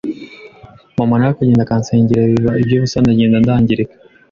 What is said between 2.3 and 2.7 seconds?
biba